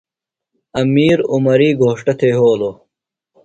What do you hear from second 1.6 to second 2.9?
گھوݜٹہ تھےۡ یھولوۡ۔